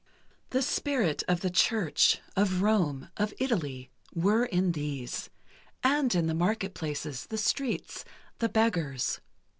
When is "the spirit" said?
0.49-1.21